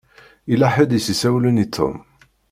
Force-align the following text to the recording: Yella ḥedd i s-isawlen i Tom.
Yella 0.49 0.67
ḥedd 0.75 0.91
i 0.97 0.99
s-isawlen 1.01 1.63
i 1.63 1.65
Tom. 1.75 1.97